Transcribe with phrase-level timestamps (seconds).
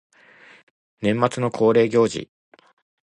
[1.03, 2.31] 年末の恒例行事